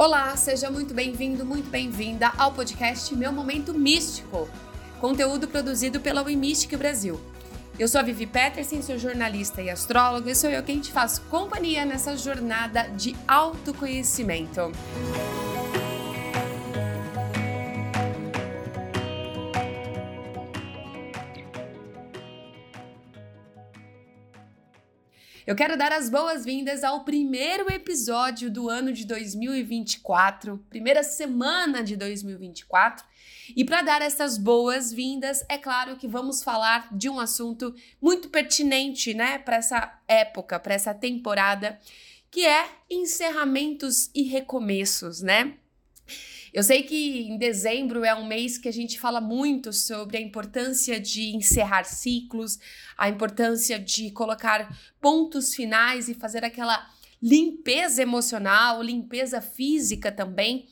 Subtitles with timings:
[0.00, 4.48] Olá, seja muito bem-vindo, muito bem-vinda ao podcast Meu Momento Místico,
[4.98, 7.20] conteúdo produzido pela WeMystic Brasil.
[7.78, 11.20] Eu sou a Vivi Peterson, sou jornalista e astróloga e sou eu quem te faço
[11.28, 14.72] companhia nessa jornada de autoconhecimento.
[25.50, 31.96] Eu quero dar as boas-vindas ao primeiro episódio do ano de 2024, primeira semana de
[31.96, 33.04] 2024.
[33.56, 39.12] E para dar essas boas-vindas, é claro que vamos falar de um assunto muito pertinente,
[39.12, 41.80] né, para essa época, para essa temporada,
[42.30, 45.54] que é encerramentos e recomeços, né?
[46.52, 50.20] Eu sei que em dezembro é um mês que a gente fala muito sobre a
[50.20, 52.58] importância de encerrar ciclos,
[52.98, 56.90] a importância de colocar pontos finais e fazer aquela
[57.22, 60.66] limpeza emocional, limpeza física também.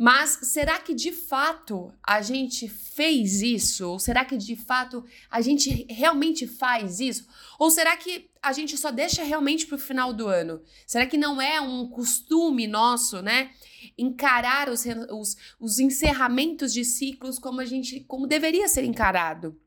[0.00, 3.88] Mas será que de fato a gente fez isso?
[3.88, 7.26] Ou será que de fato a gente realmente faz isso?
[7.58, 10.62] Ou será que a gente só deixa realmente para o final do ano?
[10.86, 13.50] Será que não é um costume nosso, né?
[13.96, 19.58] Encarar os, os, os encerramentos de ciclos como a gente, como deveria ser encarado.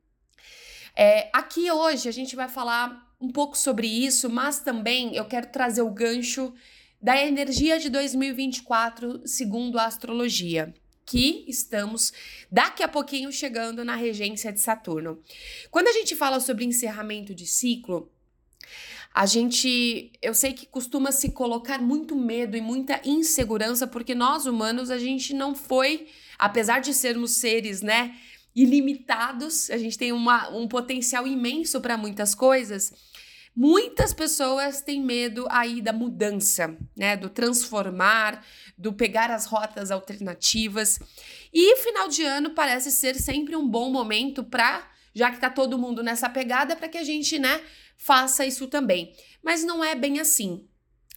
[0.95, 5.47] É, aqui hoje a gente vai falar um pouco sobre isso, mas também eu quero
[5.51, 6.53] trazer o gancho
[7.01, 10.73] da energia de 2024 segundo a astrologia
[11.05, 12.13] que estamos
[12.49, 15.21] daqui a pouquinho chegando na regência de Saturno.
[15.69, 18.09] Quando a gente fala sobre encerramento de ciclo,
[19.13, 24.45] a gente, eu sei que costuma se colocar muito medo e muita insegurança, porque nós
[24.45, 26.07] humanos a gente não foi,
[26.39, 28.15] apesar de sermos seres, né,
[28.55, 32.93] ilimitados, a gente tem uma, um potencial imenso para muitas coisas
[33.55, 37.17] Muitas pessoas têm medo aí da mudança, né?
[37.17, 38.45] Do transformar,
[38.77, 40.97] do pegar as rotas alternativas.
[41.53, 45.77] E final de ano parece ser sempre um bom momento para, já que tá todo
[45.77, 47.61] mundo nessa pegada, para que a gente, né,
[47.97, 49.13] faça isso também.
[49.43, 50.67] Mas não é bem assim.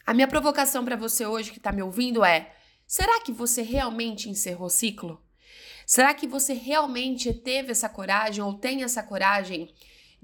[0.07, 2.55] A minha provocação para você hoje que está me ouvindo é:
[2.87, 5.23] será que você realmente encerrou o ciclo?
[5.87, 9.73] Será que você realmente teve essa coragem ou tem essa coragem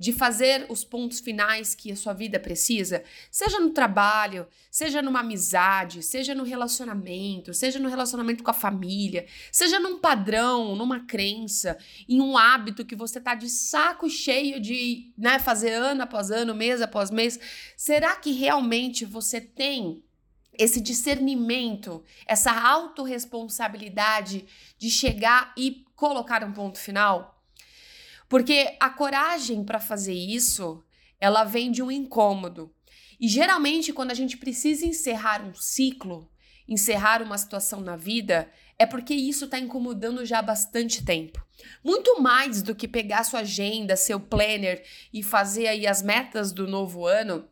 [0.01, 5.21] de fazer os pontos finais que a sua vida precisa, seja no trabalho, seja numa
[5.21, 11.77] amizade, seja no relacionamento, seja no relacionamento com a família, seja num padrão, numa crença,
[12.09, 16.55] em um hábito que você tá de saco cheio de, né, fazer ano após ano,
[16.55, 17.39] mês após mês,
[17.77, 20.03] será que realmente você tem
[20.55, 24.47] esse discernimento, essa autorresponsabilidade
[24.79, 27.40] de chegar e colocar um ponto final?
[28.31, 30.85] Porque a coragem para fazer isso,
[31.19, 32.73] ela vem de um incômodo.
[33.19, 36.31] E geralmente, quando a gente precisa encerrar um ciclo,
[36.69, 38.49] encerrar uma situação na vida,
[38.79, 41.45] é porque isso está incomodando já há bastante tempo.
[41.83, 46.69] Muito mais do que pegar sua agenda, seu planner e fazer aí as metas do
[46.69, 47.49] novo ano,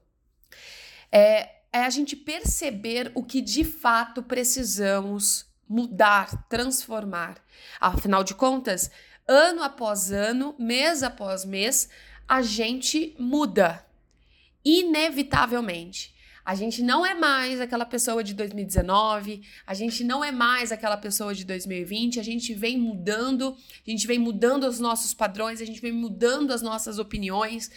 [1.11, 7.43] é, é a gente perceber o que de fato precisamos mudar, transformar.
[7.81, 8.93] Afinal de contas,
[9.29, 11.89] ano após ano, mês após mês,
[12.27, 13.85] a gente muda.
[14.65, 16.17] Inevitavelmente.
[16.49, 20.97] A gente não é mais aquela pessoa de 2019, a gente não é mais aquela
[20.97, 23.55] pessoa de 2020, a gente vem mudando,
[23.87, 27.71] a gente vem mudando os nossos padrões, a gente vem mudando as nossas opiniões,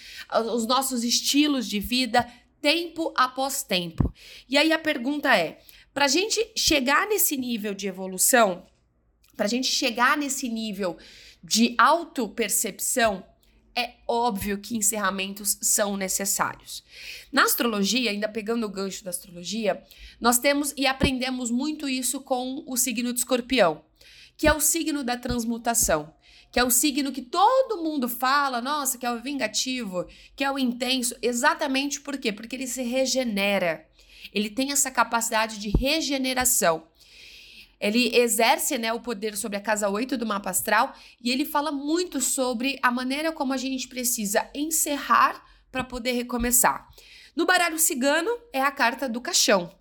[0.53, 2.25] os nossos estilos de vida,
[2.61, 4.13] tempo após tempo.
[4.47, 5.59] E aí a pergunta é:
[5.93, 8.65] para a gente chegar nesse nível de evolução,
[9.35, 10.97] para a gente chegar nesse nível
[11.43, 13.23] de autopercepção,
[13.75, 16.83] é óbvio que encerramentos são necessários.
[17.31, 19.81] Na astrologia, ainda pegando o gancho da astrologia,
[20.19, 23.83] nós temos e aprendemos muito isso com o signo de escorpião,
[24.37, 26.13] que é o signo da transmutação,
[26.51, 30.51] que é o signo que todo mundo fala, nossa, que é o vingativo, que é
[30.51, 32.33] o intenso, exatamente por quê?
[32.33, 33.87] Porque ele se regenera.
[34.33, 36.83] Ele tem essa capacidade de regeneração.
[37.81, 41.71] Ele exerce né, o poder sobre a casa 8 do mapa astral e ele fala
[41.71, 46.87] muito sobre a maneira como a gente precisa encerrar para poder recomeçar.
[47.35, 49.73] No baralho cigano é a carta do caixão.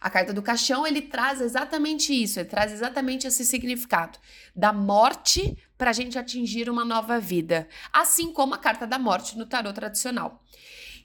[0.00, 4.16] A carta do caixão ele traz exatamente isso, ele traz exatamente esse significado
[4.54, 9.36] da morte para a gente atingir uma nova vida, assim como a carta da morte
[9.36, 10.40] no tarot tradicional.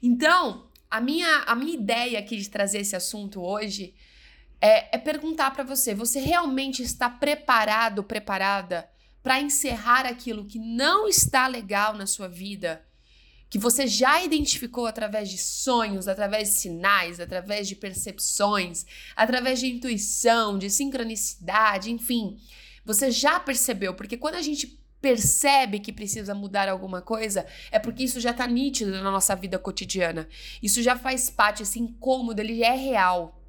[0.00, 3.94] Então, a minha, a minha ideia aqui de trazer esse assunto hoje
[4.60, 8.88] é, é perguntar para você: você realmente está preparado, preparada
[9.22, 12.84] para encerrar aquilo que não está legal na sua vida?
[13.54, 18.84] que você já identificou através de sonhos, através de sinais, através de percepções,
[19.14, 22.36] através de intuição, de sincronicidade, enfim,
[22.84, 28.02] você já percebeu, porque quando a gente percebe que precisa mudar alguma coisa, é porque
[28.02, 30.26] isso já está nítido na nossa vida cotidiana.
[30.60, 33.40] Isso já faz parte, esse incômodo, ele é real.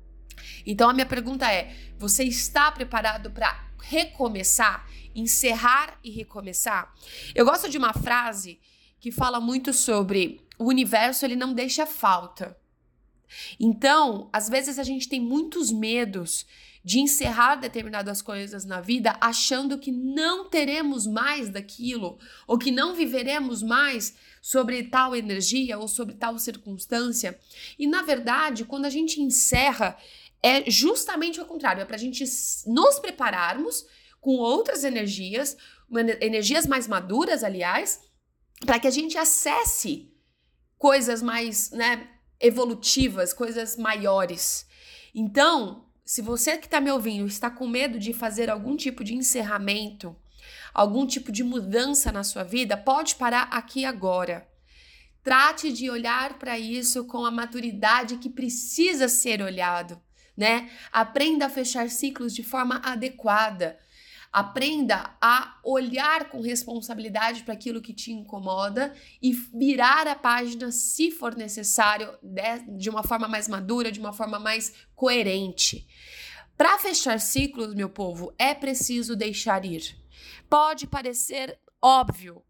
[0.65, 6.93] Então a minha pergunta é: você está preparado para recomeçar, encerrar e recomeçar?
[7.33, 8.59] Eu gosto de uma frase
[8.99, 12.57] que fala muito sobre o universo, ele não deixa falta.
[13.59, 16.45] Então, às vezes a gente tem muitos medos
[16.83, 22.93] de encerrar determinadas coisas na vida achando que não teremos mais daquilo ou que não
[22.93, 27.39] viveremos mais sobre tal energia ou sobre tal circunstância.
[27.79, 29.97] E na verdade, quando a gente encerra,
[30.45, 32.23] é justamente o contrário, é para a gente
[32.67, 33.83] nos prepararmos
[34.21, 35.57] com outras energias,
[36.21, 37.99] energias mais maduras, aliás,
[38.63, 40.13] para que a gente acesse
[40.77, 42.07] coisas mais, né,
[42.39, 44.67] evolutivas, coisas maiores.
[45.15, 49.15] Então, se você que está me ouvindo está com medo de fazer algum tipo de
[49.15, 50.15] encerramento,
[50.75, 54.47] algum tipo de mudança na sua vida, pode parar aqui agora.
[55.23, 59.99] Trate de olhar para isso com a maturidade que precisa ser olhado
[60.35, 60.69] né?
[60.91, 63.79] Aprenda a fechar ciclos de forma adequada.
[64.31, 71.09] Aprenda a olhar com responsabilidade para aquilo que te incomoda e virar a página se
[71.09, 72.09] for necessário,
[72.77, 75.87] de uma forma mais madura, de uma forma mais coerente.
[76.57, 79.95] Para fechar ciclos, meu povo, é preciso deixar ir.
[80.49, 82.43] Pode parecer óbvio,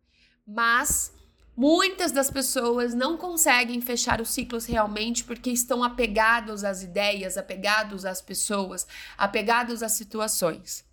[0.46, 1.15] mas
[1.58, 8.04] Muitas das pessoas não conseguem fechar os ciclos realmente porque estão apegados às ideias, apegados
[8.04, 8.86] às pessoas,
[9.18, 10.84] apegados às situações.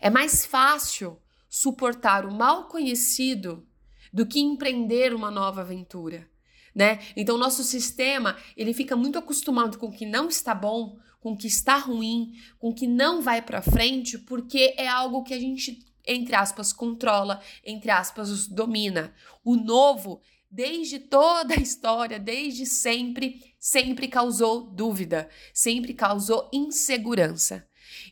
[0.00, 1.18] É mais fácil
[1.48, 3.66] suportar o mal conhecido
[4.12, 6.28] do que empreender uma nova aventura,
[6.74, 7.00] né?
[7.16, 11.36] Então nosso sistema, ele fica muito acostumado com o que não está bom, com o
[11.36, 15.40] que está ruim, com o que não vai para frente, porque é algo que a
[15.40, 19.14] gente entre aspas, controla, entre aspas, domina.
[19.44, 20.20] O novo,
[20.50, 27.66] desde toda a história, desde sempre, sempre causou dúvida, sempre causou insegurança.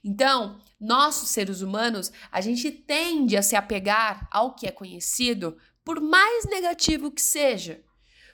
[0.05, 6.01] Então, nós, seres humanos, a gente tende a se apegar ao que é conhecido, por
[6.01, 7.83] mais negativo que seja.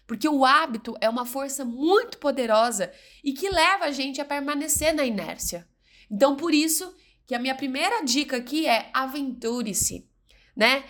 [0.06, 2.92] Porque o hábito é uma força muito poderosa
[3.24, 5.68] e que leva a gente a permanecer na inércia.
[6.08, 6.94] Então, por isso
[7.26, 10.08] que a minha primeira dica aqui é aventure-se,
[10.56, 10.84] né?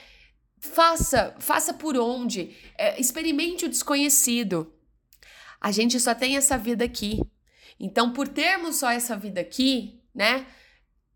[0.59, 4.73] Faça, faça por onde, é, experimente o desconhecido.
[5.61, 7.21] A gente só tem essa vida aqui.
[7.79, 10.47] Então, por termos só essa vida aqui, né,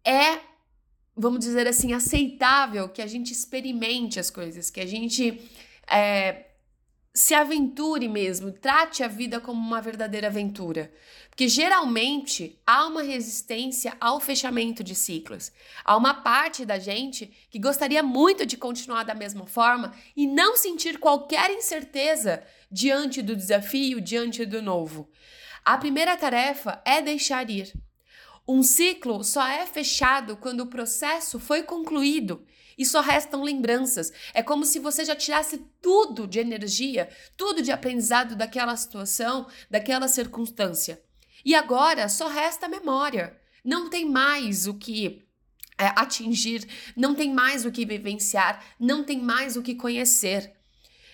[0.04, 0.40] é,
[1.16, 5.40] vamos dizer assim, aceitável que a gente experimente as coisas, que a gente
[5.90, 6.49] é,
[7.12, 10.92] se aventure mesmo, trate a vida como uma verdadeira aventura.
[11.28, 15.50] Porque geralmente há uma resistência ao fechamento de ciclos.
[15.84, 20.56] Há uma parte da gente que gostaria muito de continuar da mesma forma e não
[20.56, 25.10] sentir qualquer incerteza diante do desafio, diante do novo.
[25.64, 27.72] A primeira tarefa é deixar ir.
[28.46, 32.44] Um ciclo só é fechado quando o processo foi concluído
[32.80, 34.10] e só restam lembranças.
[34.32, 40.08] É como se você já tirasse tudo de energia, tudo de aprendizado daquela situação, daquela
[40.08, 40.98] circunstância.
[41.44, 43.38] E agora só resta a memória.
[43.62, 45.28] Não tem mais o que
[45.76, 50.50] é, atingir, não tem mais o que vivenciar, não tem mais o que conhecer.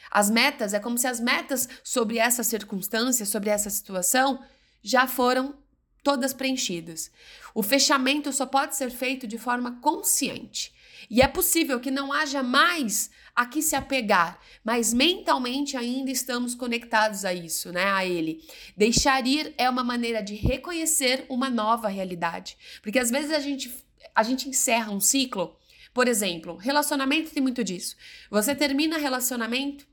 [0.08, 4.40] As metas, é como se as metas sobre essa circunstância, sobre essa situação,
[4.84, 5.58] já foram
[6.04, 7.10] todas preenchidas.
[7.52, 10.75] O fechamento só pode ser feito de forma consciente.
[11.08, 16.54] E é possível que não haja mais a que se apegar, mas mentalmente ainda estamos
[16.54, 17.84] conectados a isso, né?
[17.84, 18.42] A ele.
[18.76, 22.56] Deixar ir é uma maneira de reconhecer uma nova realidade.
[22.82, 23.72] Porque às vezes a gente,
[24.14, 25.56] a gente encerra um ciclo.
[25.92, 27.96] Por exemplo, relacionamento tem muito disso.
[28.30, 29.86] Você termina relacionamento,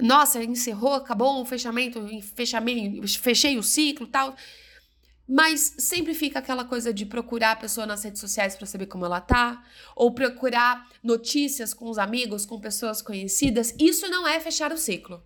[0.00, 2.00] nossa, encerrou, acabou o fechamento,
[2.34, 4.36] fechamento, fechei o ciclo, tal.
[5.28, 9.04] Mas sempre fica aquela coisa de procurar a pessoa nas redes sociais para saber como
[9.04, 9.62] ela tá,
[9.94, 13.74] ou procurar notícias com os amigos, com pessoas conhecidas.
[13.78, 15.22] Isso não é fechar o ciclo.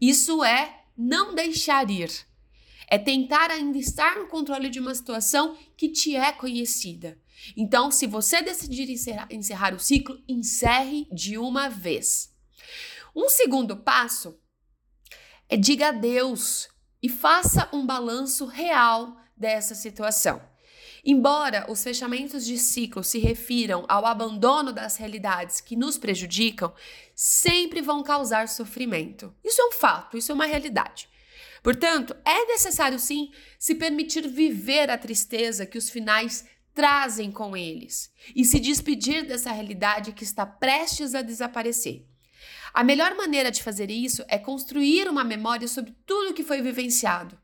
[0.00, 2.10] Isso é não deixar ir.
[2.86, 7.18] É tentar ainda estar no controle de uma situação que te é conhecida.
[7.56, 12.32] Então, se você decidir encerrar, encerrar o ciclo, encerre de uma vez.
[13.14, 14.38] Um segundo passo
[15.48, 16.68] é diga adeus
[17.02, 20.40] e faça um balanço real dessa situação.
[21.04, 26.72] Embora os fechamentos de ciclo se refiram ao abandono das realidades que nos prejudicam,
[27.12, 29.34] sempre vão causar sofrimento.
[29.42, 31.08] Isso é um fato, isso é uma realidade.
[31.60, 38.12] Portanto, é necessário sim se permitir viver a tristeza que os finais trazem com eles
[38.34, 42.06] e se despedir dessa realidade que está prestes a desaparecer.
[42.72, 47.36] A melhor maneira de fazer isso é construir uma memória sobre tudo que foi vivenciado.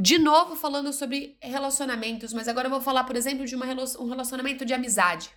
[0.00, 3.66] De novo, falando sobre relacionamentos, mas agora eu vou falar, por exemplo, de uma,
[3.98, 5.30] um relacionamento de amizade.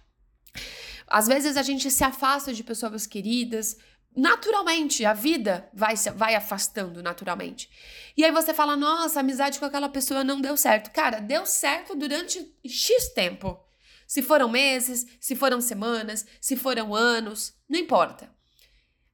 [1.06, 3.76] Às vezes a gente se afasta de pessoas queridas,
[4.16, 7.70] naturalmente, a vida vai, vai afastando naturalmente.
[8.16, 10.92] E aí você fala, nossa, amizade com aquela pessoa não deu certo.
[10.92, 13.60] Cara, deu certo durante X tempo.
[14.08, 18.34] Se foram meses, se foram semanas, se foram anos, não importa.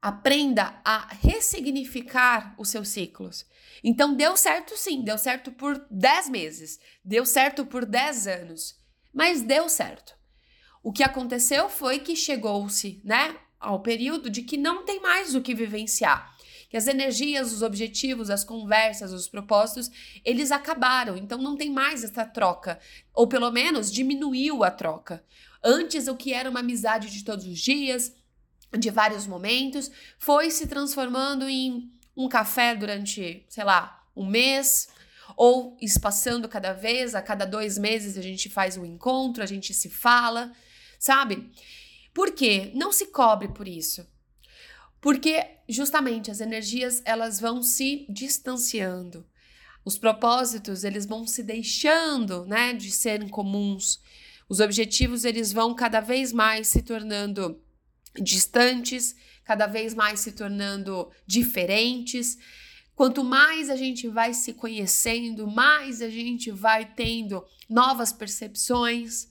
[0.01, 3.45] Aprenda a ressignificar os seus ciclos.
[3.83, 8.77] Então, deu certo sim, deu certo por 10 meses, deu certo por 10 anos,
[9.13, 10.17] mas deu certo.
[10.81, 15.41] O que aconteceu foi que chegou-se, né, ao período de que não tem mais o
[15.41, 16.33] que vivenciar.
[16.69, 19.89] Que as energias, os objetivos, as conversas, os propósitos,
[20.23, 21.17] eles acabaram.
[21.17, 22.79] Então não tem mais essa troca.
[23.13, 25.25] Ou pelo menos diminuiu a troca.
[25.63, 28.13] Antes, o que era uma amizade de todos os dias,
[28.77, 34.89] de vários momentos, foi se transformando em um café durante, sei lá, um mês,
[35.35, 39.73] ou espaçando cada vez, a cada dois meses a gente faz um encontro, a gente
[39.73, 40.51] se fala,
[40.99, 41.49] sabe?
[42.13, 42.71] Por quê?
[42.75, 44.05] Não se cobre por isso.
[44.99, 49.25] Porque justamente as energias elas vão se distanciando.
[49.85, 54.01] Os propósitos eles vão se deixando, né, de serem comuns.
[54.49, 57.61] Os objetivos eles vão cada vez mais se tornando
[58.15, 62.37] distantes, cada vez mais se tornando diferentes.
[62.95, 69.27] Quanto mais a gente vai se conhecendo, mais a gente vai tendo novas percepções,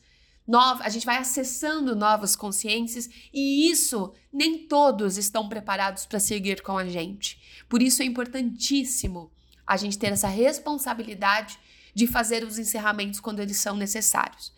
[0.46, 6.62] nova, a gente vai acessando novas consciências e isso nem todos estão preparados para seguir
[6.62, 7.38] com a gente.
[7.68, 9.30] Por isso é importantíssimo
[9.66, 11.58] a gente ter essa responsabilidade
[11.94, 14.52] de fazer os encerramentos quando eles são necessários.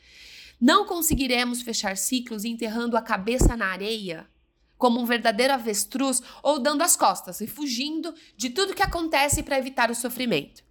[0.61, 4.29] Não conseguiremos fechar ciclos enterrando a cabeça na areia,
[4.76, 9.59] como um verdadeiro avestruz ou dando as costas e fugindo de tudo que acontece para
[9.59, 10.62] evitar o sofrimento.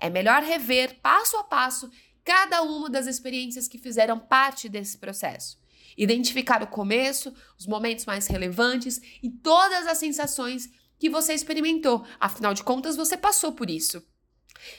[0.00, 1.90] É melhor rever passo a passo
[2.24, 5.58] cada uma das experiências que fizeram parte desse processo.
[5.96, 12.04] Identificar o começo, os momentos mais relevantes e todas as sensações que você experimentou.
[12.18, 14.02] Afinal de contas, você passou por isso.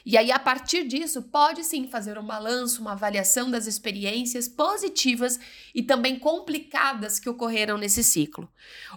[0.05, 5.39] E aí, a partir disso, pode sim fazer um balanço, uma avaliação das experiências positivas
[5.73, 8.49] e também complicadas que ocorreram nesse ciclo.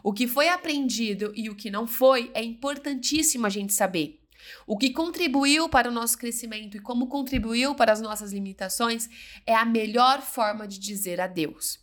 [0.02, 4.20] O que foi aprendido e o que não foi é importantíssimo a gente saber.
[4.66, 9.08] O que contribuiu para o nosso crescimento e como contribuiu para as nossas limitações
[9.46, 11.80] é a melhor forma de dizer adeus.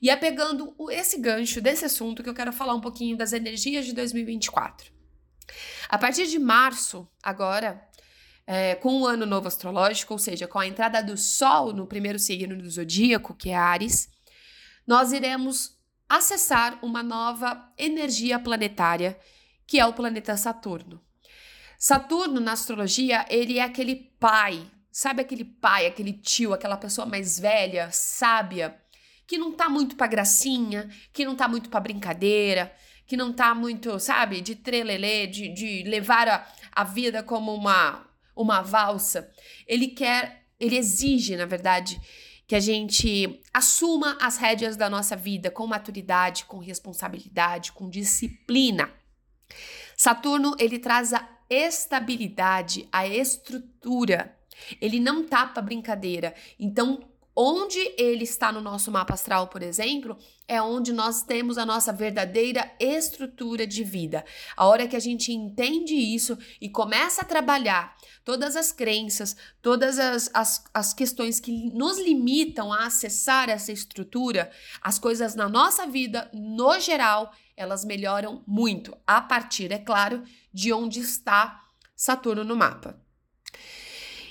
[0.00, 3.84] E é pegando esse gancho desse assunto que eu quero falar um pouquinho das energias
[3.84, 4.92] de 2024.
[5.88, 7.87] A partir de março, agora,
[8.50, 12.18] é, com o ano novo astrológico, ou seja, com a entrada do Sol no primeiro
[12.18, 14.08] signo do zodíaco, que é Ares,
[14.86, 15.76] nós iremos
[16.08, 19.18] acessar uma nova energia planetária,
[19.66, 20.98] que é o planeta Saturno.
[21.78, 27.38] Saturno, na astrologia, ele é aquele pai, sabe aquele pai, aquele tio, aquela pessoa mais
[27.38, 28.80] velha, sábia,
[29.26, 32.74] que não tá muito pra gracinha, que não tá muito pra brincadeira,
[33.06, 38.07] que não tá muito, sabe, de trelelê, de, de levar a, a vida como uma,
[38.38, 39.30] uma valsa.
[39.66, 42.00] Ele quer, ele exige, na verdade,
[42.46, 48.90] que a gente assuma as rédeas da nossa vida com maturidade, com responsabilidade, com disciplina.
[49.96, 54.34] Saturno, ele traz a estabilidade, a estrutura.
[54.80, 56.34] Ele não tapa brincadeira.
[56.58, 57.00] Então,
[57.40, 60.18] onde ele está no nosso mapa astral, por exemplo,
[60.48, 64.24] é onde nós temos a nossa verdadeira estrutura de vida.
[64.56, 70.00] A hora que a gente entende isso e começa a trabalhar todas as crenças, todas
[70.00, 74.50] as, as, as questões que nos limitam a acessar essa estrutura,
[74.82, 80.72] as coisas na nossa vida, no geral, elas melhoram muito, a partir, é claro, de
[80.72, 81.64] onde está
[81.94, 83.00] Saturno no mapa.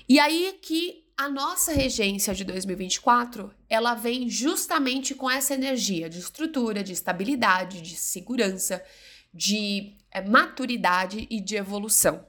[0.10, 6.20] E aí que a nossa regência de 2024, ela vem justamente com essa energia de
[6.20, 8.86] estrutura, de estabilidade, de segurança,
[9.34, 12.24] de é, maturidade e de evolução.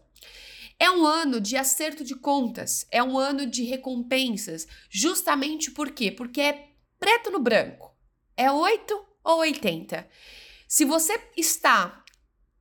[0.79, 6.11] É um ano de acerto de contas, é um ano de recompensas, justamente por quê?
[6.11, 6.69] Porque é
[6.99, 7.95] preto no branco.
[8.35, 10.09] É 8 ou 80.
[10.67, 12.05] Se você está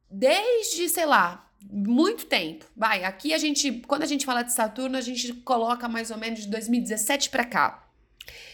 [0.10, 2.66] desde, sei lá, muito tempo.
[2.76, 6.18] Vai, aqui a gente, quando a gente fala de Saturno, a gente coloca mais ou
[6.18, 7.90] menos de 2017 para cá.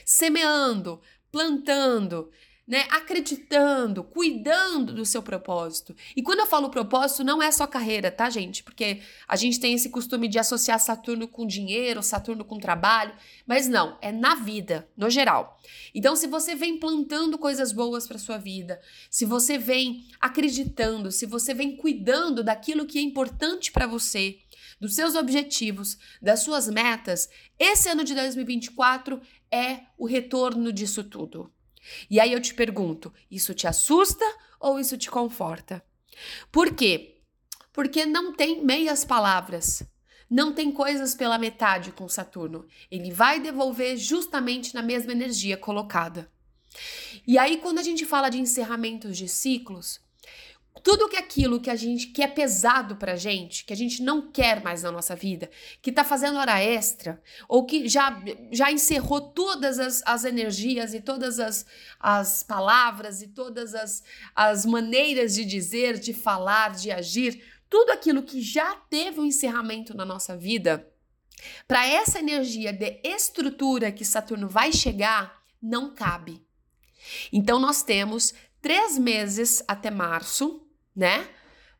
[0.05, 2.31] Semeando, plantando,
[2.65, 5.93] né, acreditando, cuidando do seu propósito.
[6.15, 8.63] E quando eu falo propósito, não é só carreira, tá, gente?
[8.63, 13.13] Porque a gente tem esse costume de associar Saturno com dinheiro, Saturno com trabalho,
[13.45, 15.59] mas não, é na vida, no geral.
[15.93, 18.79] Então, se você vem plantando coisas boas para sua vida,
[19.09, 24.39] se você vem acreditando, se você vem cuidando daquilo que é importante para você,
[24.79, 27.29] dos seus objetivos, das suas metas,
[27.59, 31.51] esse ano de 2024 é o retorno disso tudo.
[32.09, 34.25] E aí eu te pergunto: isso te assusta
[34.59, 35.83] ou isso te conforta?
[36.51, 37.21] Por quê?
[37.71, 39.83] Porque não tem meias palavras.
[40.29, 42.65] Não tem coisas pela metade com Saturno.
[42.89, 46.31] Ele vai devolver justamente na mesma energia colocada.
[47.27, 49.99] E aí, quando a gente fala de encerramentos de ciclos,
[50.81, 54.31] tudo que aquilo que a gente que é pesado pra gente, que a gente não
[54.31, 55.49] quer mais na nossa vida,
[55.81, 60.99] que tá fazendo hora extra, ou que já, já encerrou todas as, as energias e
[60.99, 61.65] todas as,
[61.99, 64.03] as palavras e todas as,
[64.35, 69.95] as maneiras de dizer, de falar, de agir, tudo aquilo que já teve um encerramento
[69.95, 70.87] na nossa vida,
[71.67, 76.45] para essa energia de estrutura que Saturno vai chegar, não cabe.
[77.31, 80.62] Então nós temos três meses até março
[80.95, 81.27] né?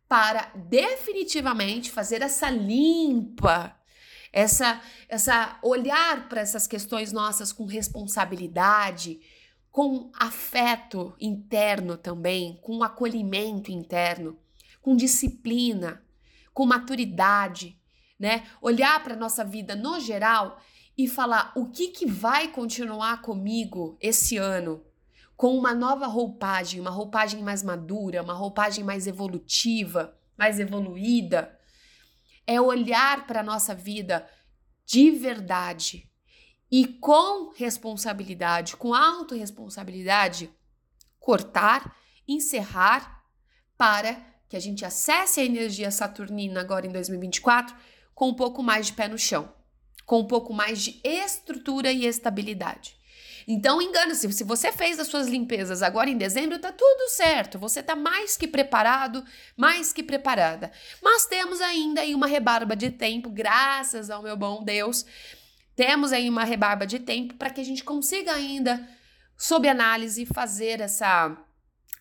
[0.07, 3.75] Para definitivamente fazer essa limpa,
[4.31, 9.19] essa, essa olhar para essas questões nossas com responsabilidade,
[9.71, 14.37] com afeto interno também, com acolhimento interno,
[14.81, 16.03] com disciplina,
[16.53, 17.79] com maturidade,
[18.19, 18.47] né?
[18.61, 20.61] Olhar para nossa vida no geral
[20.97, 24.83] e falar o que que vai continuar comigo esse ano,
[25.43, 31.59] com uma nova roupagem, uma roupagem mais madura, uma roupagem mais evolutiva, mais evoluída,
[32.47, 34.25] é olhar para a nossa vida
[34.85, 36.09] de verdade
[36.71, 40.49] e com responsabilidade, com autorresponsabilidade,
[41.19, 41.93] cortar,
[42.25, 43.25] encerrar
[43.77, 44.15] para
[44.47, 47.75] que a gente acesse a energia saturnina agora em 2024
[48.15, 49.53] com um pouco mais de pé no chão,
[50.05, 53.02] com um pouco mais de estrutura e estabilidade.
[53.47, 57.59] Então, engana-se, se você fez as suas limpezas agora em dezembro, tá tudo certo.
[57.59, 59.23] Você tá mais que preparado,
[59.55, 60.71] mais que preparada.
[61.01, 65.05] Mas temos ainda aí uma rebarba de tempo, graças ao meu bom Deus.
[65.75, 68.87] Temos aí uma rebarba de tempo para que a gente consiga ainda,
[69.37, 71.37] sob análise, fazer essa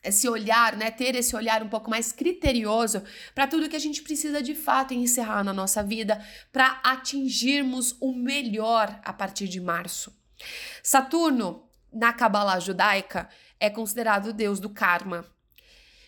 [0.03, 4.03] esse olhar, né, ter esse olhar um pouco mais criterioso para tudo que a gente
[4.03, 6.21] precisa de fato encerrar na nossa vida
[6.53, 10.13] para atingirmos o melhor a partir de março.
[10.83, 13.29] Saturno, na Kabbalah judaica,
[13.61, 15.27] é considerado o deus do karma.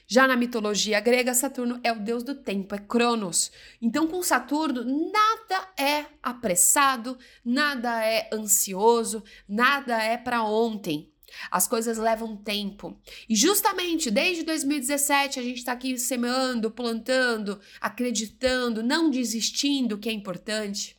[0.06, 3.50] Já na mitologia grega, Saturno é o deus do tempo, é Cronos.
[3.80, 11.10] Então, com Saturno, nada é apressado, nada é ansioso, nada é para ontem.
[11.50, 13.00] As coisas levam tempo.
[13.28, 20.12] E justamente desde 2017 a gente está aqui semeando, plantando, acreditando, não desistindo, que é
[20.12, 20.96] importante.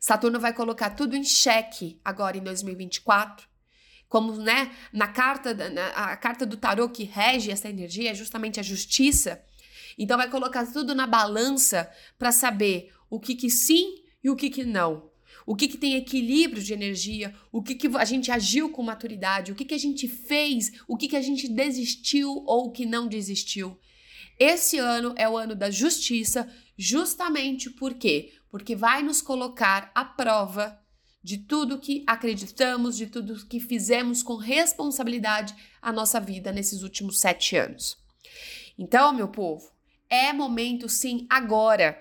[0.00, 3.46] Saturno vai colocar tudo em xeque agora em 2024.
[4.08, 8.58] Como, né, na carta, na, a carta do tarô que rege essa energia é justamente
[8.58, 9.42] a justiça.
[9.98, 14.48] Então vai colocar tudo na balança para saber o que que sim e o que
[14.48, 15.10] que não.
[15.44, 19.50] O que, que tem equilíbrio de energia, o que, que a gente agiu com maturidade,
[19.50, 22.84] o que, que a gente fez, o que, que a gente desistiu ou o que
[22.84, 23.78] não desistiu.
[24.38, 30.80] Esse ano é o ano da justiça, justamente porque porque vai nos colocar à prova
[31.22, 37.20] de tudo que acreditamos, de tudo que fizemos com responsabilidade a nossa vida nesses últimos
[37.20, 37.98] sete anos.
[38.78, 39.70] Então, meu povo,
[40.08, 42.00] é momento sim agora,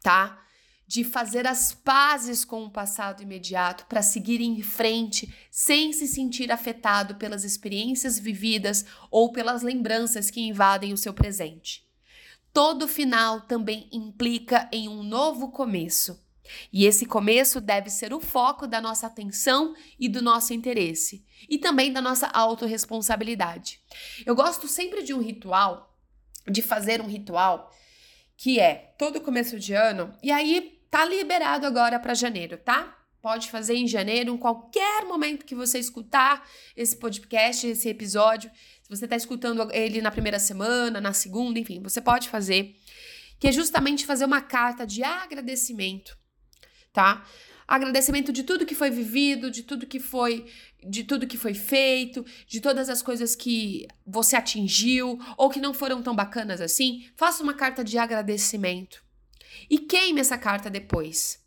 [0.00, 0.40] tá?
[0.86, 6.52] De fazer as pazes com o passado imediato para seguir em frente sem se sentir
[6.52, 11.84] afetado pelas experiências vividas ou pelas lembranças que invadem o seu presente.
[12.54, 16.24] Todo final também implica em um novo começo.
[16.72, 21.58] E esse começo deve ser o foco da nossa atenção e do nosso interesse, e
[21.58, 23.80] também da nossa autorresponsabilidade.
[24.24, 25.98] Eu gosto sempre de um ritual,
[26.48, 27.72] de fazer um ritual,
[28.36, 33.04] que é todo começo de ano, e aí tá liberado agora para janeiro, tá?
[33.20, 38.50] Pode fazer em janeiro, em qualquer momento que você escutar esse podcast, esse episódio.
[38.84, 42.76] Se você está escutando ele na primeira semana, na segunda, enfim, você pode fazer.
[43.38, 46.16] Que é justamente fazer uma carta de agradecimento,
[46.92, 47.26] tá?
[47.66, 50.46] agradecimento de tudo que foi vivido, de tudo que foi,
[50.86, 55.74] de tudo que foi feito, de todas as coisas que você atingiu ou que não
[55.74, 57.08] foram tão bacanas assim.
[57.16, 59.02] Faça uma carta de agradecimento
[59.68, 61.42] e queime essa carta depois.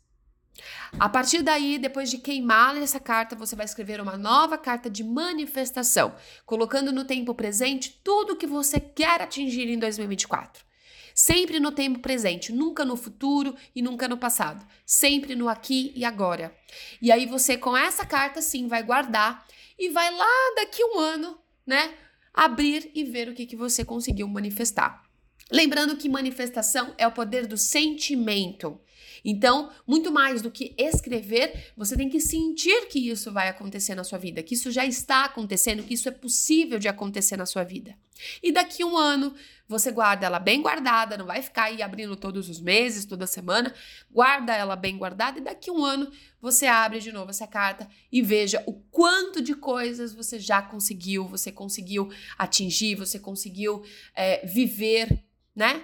[0.98, 5.04] A partir daí, depois de queimar essa carta, você vai escrever uma nova carta de
[5.04, 10.68] manifestação, colocando no tempo presente tudo o que você quer atingir em 2024.
[11.14, 14.64] Sempre no tempo presente, nunca no futuro e nunca no passado.
[14.86, 16.56] Sempre no aqui e agora.
[17.02, 19.44] E aí você, com essa carta, sim, vai guardar
[19.76, 21.92] e vai lá daqui um ano, né?
[22.32, 25.02] Abrir e ver o que, que você conseguiu manifestar.
[25.50, 28.80] Lembrando que manifestação é o poder do sentimento.
[29.24, 34.04] Então, muito mais do que escrever, você tem que sentir que isso vai acontecer na
[34.04, 37.64] sua vida, que isso já está acontecendo, que isso é possível de acontecer na sua
[37.64, 37.96] vida.
[38.42, 39.34] E daqui um ano,
[39.68, 43.72] você guarda ela bem guardada, não vai ficar aí abrindo todos os meses, toda semana.
[44.10, 48.22] Guarda ela bem guardada e daqui um ano você abre de novo essa carta e
[48.22, 53.82] veja o quanto de coisas você já conseguiu, você conseguiu atingir, você conseguiu
[54.14, 55.22] é, viver,
[55.54, 55.82] né?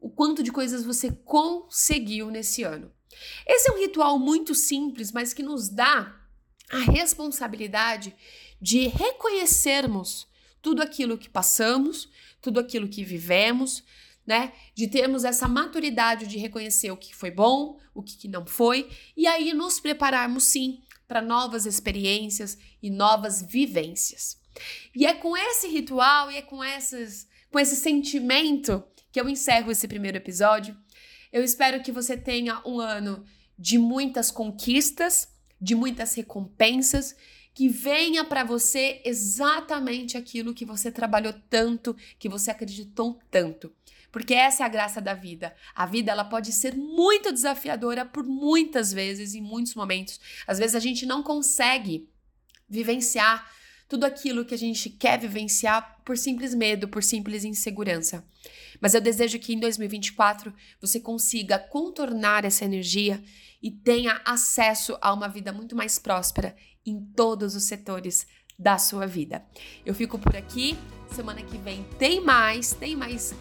[0.00, 2.92] O quanto de coisas você conseguiu nesse ano.
[3.46, 6.20] Esse é um ritual muito simples, mas que nos dá
[6.70, 8.14] a responsabilidade
[8.60, 10.26] de reconhecermos
[10.60, 12.08] tudo aquilo que passamos,
[12.40, 13.84] tudo aquilo que vivemos,
[14.26, 14.52] né?
[14.74, 19.26] De termos essa maturidade de reconhecer o que foi bom, o que não foi, e
[19.26, 24.38] aí nos prepararmos sim para novas experiências e novas vivências.
[24.94, 28.82] E é com esse ritual e é com essas com esse sentimento
[29.14, 30.76] que eu encerro esse primeiro episódio.
[31.32, 33.24] Eu espero que você tenha um ano
[33.56, 35.28] de muitas conquistas,
[35.60, 37.14] de muitas recompensas,
[37.54, 43.72] que venha para você exatamente aquilo que você trabalhou tanto, que você acreditou tanto.
[44.10, 45.54] Porque essa é a graça da vida.
[45.76, 50.18] A vida ela pode ser muito desafiadora por muitas vezes, em muitos momentos.
[50.44, 52.08] Às vezes a gente não consegue
[52.68, 53.48] vivenciar
[53.88, 58.24] tudo aquilo que a gente quer vivenciar por simples medo, por simples insegurança.
[58.80, 63.22] Mas eu desejo que em 2024 você consiga contornar essa energia
[63.62, 68.26] e tenha acesso a uma vida muito mais próspera em todos os setores
[68.58, 69.44] da sua vida.
[69.84, 70.76] Eu fico por aqui.
[71.12, 73.34] Semana que vem tem mais, tem mais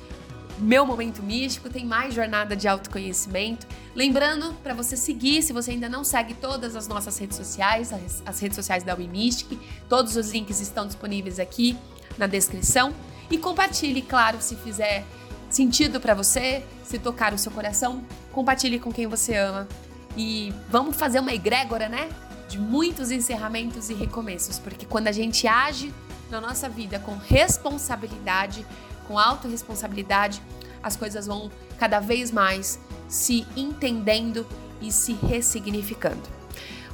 [0.57, 3.65] meu momento místico, tem mais jornada de autoconhecimento.
[3.95, 8.23] Lembrando para você seguir, se você ainda não segue todas as nossas redes sociais, as,
[8.25, 11.77] as redes sociais da WeMystic, todos os links estão disponíveis aqui
[12.17, 12.93] na descrição.
[13.29, 15.05] E compartilhe, claro, se fizer
[15.49, 19.67] sentido para você, se tocar o seu coração, compartilhe com quem você ama.
[20.15, 22.09] E vamos fazer uma egrégora, né?
[22.47, 25.93] De muitos encerramentos e recomeços, porque quando a gente age
[26.29, 28.65] na nossa vida com responsabilidade,
[29.07, 30.41] com autorresponsabilidade,
[30.81, 34.45] as coisas vão cada vez mais se entendendo
[34.81, 36.21] e se ressignificando.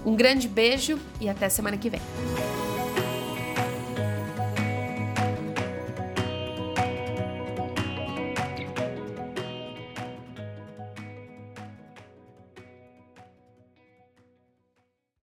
[0.06, 2.02] Um grande beijo e até semana que vem.